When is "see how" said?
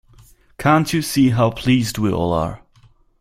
1.03-1.51